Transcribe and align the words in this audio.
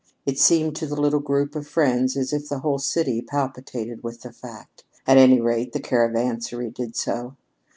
It 0.25 0.39
seemed 0.39 0.75
to 0.77 0.87
the 0.87 0.99
little 0.99 1.19
group 1.19 1.55
of 1.55 1.67
friends 1.67 2.17
as 2.17 2.33
if 2.33 2.49
the 2.49 2.57
whole 2.61 2.79
city 2.79 3.21
palpitated 3.21 4.03
with 4.03 4.21
the 4.23 4.31
fact. 4.33 4.83
At 5.05 5.17
any 5.17 5.39
rate, 5.39 5.73
the 5.73 5.79
Caravansary 5.79 6.71
did 6.71 6.95
so. 6.95 7.35